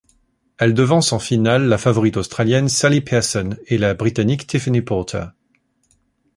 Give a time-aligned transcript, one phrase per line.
[0.57, 5.27] Elle devance en finale la favorite australienne Sally Pearson et la Britannique Tiffany Porter.